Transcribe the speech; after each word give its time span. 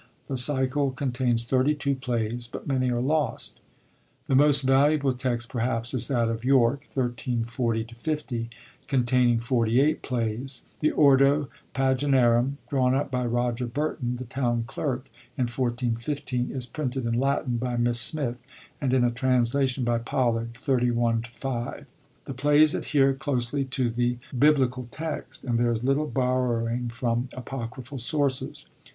The 0.25 0.35
cycle 0.35 0.89
contains 0.89 1.43
32 1.43 1.93
plays, 1.93 2.47
but 2.47 2.65
many 2.65 2.89
are 2.89 2.99
lost. 2.99 3.59
The 4.25 4.33
most 4.33 4.63
valuable 4.63 5.13
text 5.13 5.49
perhaps 5.49 5.93
is 5.93 6.07
that 6.07 6.27
of 6.27 6.43
York 6.43 6.87
(1340 6.91 7.85
50), 7.95 8.49
containing 8.87 9.41
48 9.41 10.01
plays. 10.01 10.65
The 10.79 10.89
Ordo 10.89 11.49
Paginarum, 11.75 12.57
drawn 12.67 12.95
up 12.95 13.11
by 13.11 13.27
Roger 13.27 13.67
Burton, 13.67 14.17
the 14.17 14.23
town 14.25 14.63
clerk, 14.65 15.03
in 15.37 15.43
1415, 15.43 16.49
is 16.49 16.65
printed 16.65 17.05
in 17.05 17.13
Latin 17.19 17.57
by 17.57 17.77
Miss 17.77 17.99
Smith, 17.99 18.37
and 18.81 18.93
in 18.95 19.03
a 19.03 19.11
translation 19.11 19.83
by 19.83 19.99
Pollard 19.99 20.53
(xxxi. 20.55 21.77
v.). 21.79 21.85
The 22.25 22.33
plays 22.33 22.73
adhere 22.73 23.13
closely 23.13 23.65
to 23.65 23.91
the 23.91 24.17
Biblical 24.35 24.87
text, 24.89 25.43
and 25.43 25.59
there 25.59 25.71
is 25.71 25.83
little. 25.83 26.07
borrowing 26.07 26.89
from 26.89 27.29
apocryphal 27.33 27.99
sources. 27.99 28.65